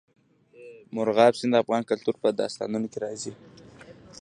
[0.95, 3.31] مورغاب سیند د افغان کلتور په داستانونو کې راځي.